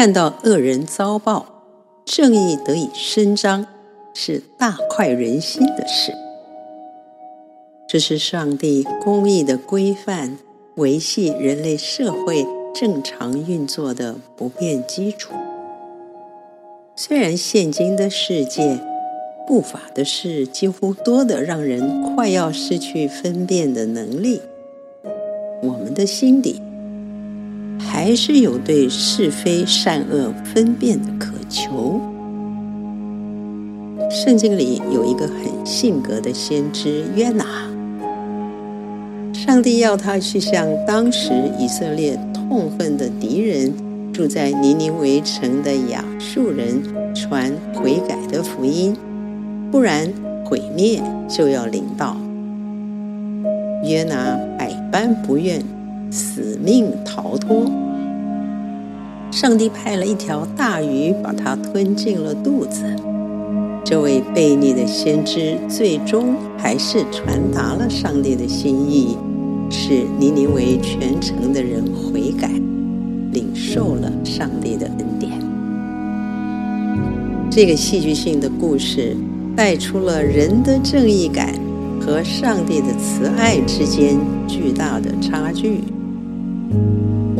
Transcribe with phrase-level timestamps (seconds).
[0.00, 1.44] 看到恶人遭报，
[2.06, 3.66] 正义得以伸张，
[4.14, 6.14] 是大快人心的事。
[7.86, 10.38] 这是上帝公义的规范，
[10.76, 15.34] 维系人类社会正常运作的不变基础。
[16.96, 18.80] 虽然现今的世界
[19.46, 24.40] 不法的事几乎多得让人快要失去分辨的能力，
[25.62, 26.62] 我们的心底
[27.88, 32.00] 还是有对是非善恶分辨的渴求。
[34.10, 37.44] 圣经里有一个很性格的先知约拿。
[39.32, 43.72] 上帝要他去向当时以色列痛恨的敌人，
[44.12, 46.82] 住在尼尼微城的亚述人
[47.14, 48.96] 传悔改的福音，
[49.70, 50.12] 不然
[50.44, 52.16] 毁灭就要临到。
[53.84, 55.62] 约拿百般不愿，
[56.10, 57.70] 死命逃脱。
[59.30, 62.82] 上帝派了一条大鱼把他吞进了肚子。
[63.84, 69.16] 这位悖逆的先知最终还是传达了上帝的心意。
[69.72, 72.50] 使尼尼微全城的人悔改，
[73.32, 75.30] 领受了上帝的恩典。
[77.48, 79.16] 这个戏剧性的故事
[79.54, 81.54] 带出了人的正义感
[82.00, 85.84] 和上帝的慈爱之间巨大的差距。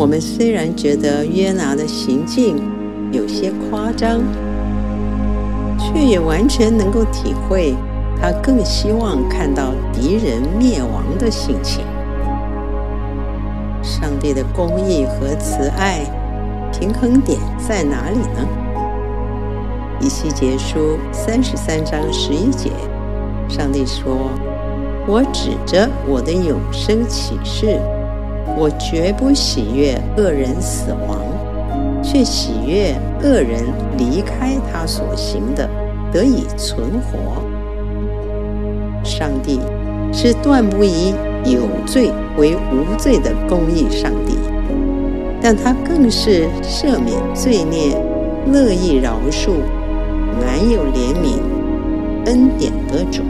[0.00, 2.56] 我们虽然觉得约拿的行径
[3.12, 4.18] 有些夸张，
[5.78, 7.74] 却也完全能够体会
[8.18, 11.84] 他更希望看到敌人灭亡的心情。
[13.82, 15.98] 上帝的公义和慈爱
[16.72, 18.48] 平衡点在哪里呢？
[20.00, 22.70] 以西结书三十三章十一节，
[23.50, 24.30] 上帝说
[25.06, 27.78] ：“我指着我的永生起誓，
[28.56, 31.18] 我绝不喜悦恶人死亡，
[32.02, 33.64] 却喜悦恶人
[33.96, 35.68] 离开他所行的，
[36.12, 37.42] 得以存活。”
[39.04, 39.60] 上帝
[40.12, 41.14] 是断不以。
[41.46, 44.36] 有罪为无罪的公义上帝，
[45.40, 47.96] 但他更是赦免罪孽、
[48.52, 49.52] 乐意饶恕、
[50.38, 51.40] 满有怜悯、
[52.26, 53.22] 恩典的主。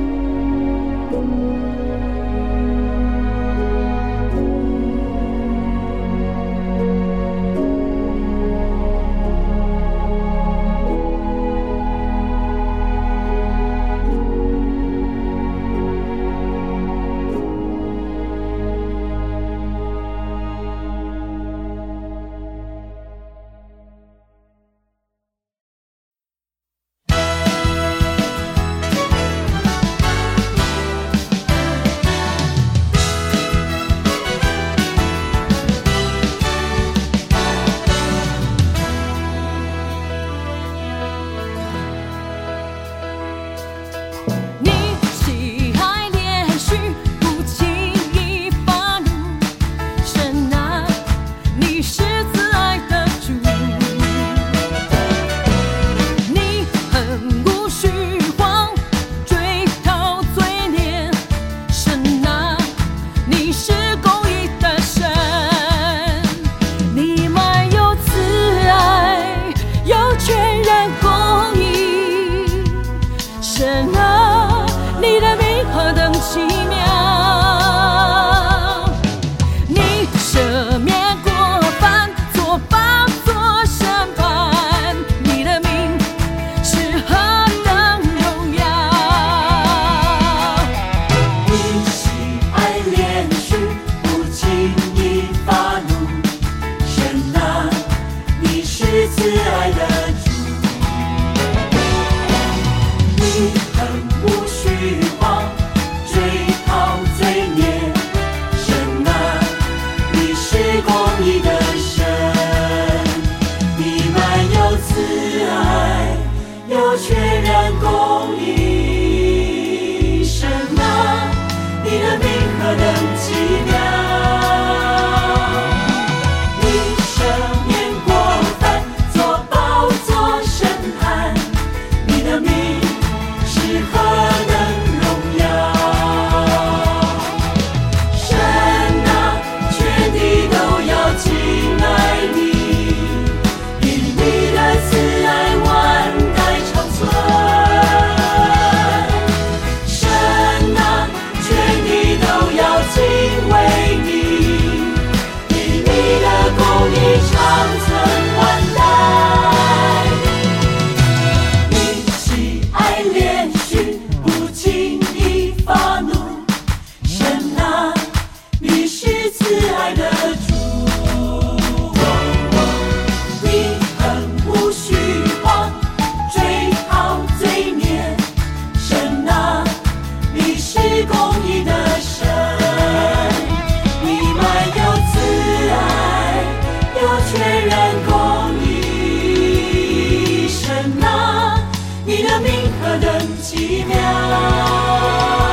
[190.81, 191.61] 神啊，
[192.07, 195.50] 你的名何等奇妙！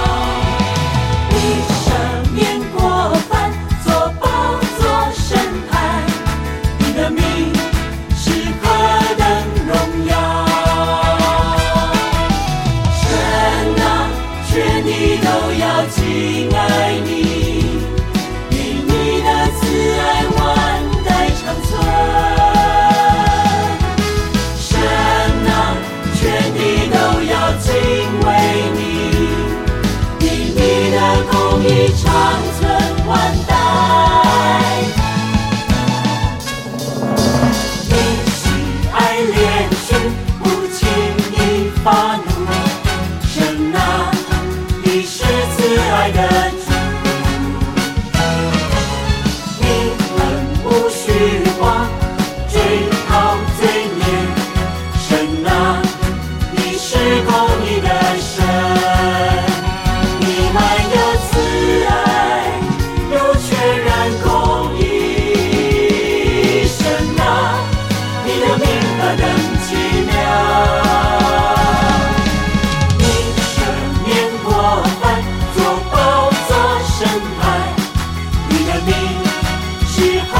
[79.97, 80.36] 时候。